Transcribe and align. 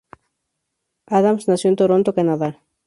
Adams 1.05 1.47
nació 1.47 1.69
en 1.69 1.75
Toronto, 1.75 2.15
Canadá. 2.15 2.59